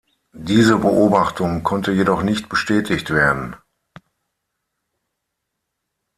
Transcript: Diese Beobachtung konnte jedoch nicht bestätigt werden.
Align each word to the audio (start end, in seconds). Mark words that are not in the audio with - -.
Diese 0.33 0.79
Beobachtung 0.79 1.61
konnte 1.61 1.91
jedoch 1.91 2.23
nicht 2.23 2.49
bestätigt 2.49 3.11
werden. 3.11 3.55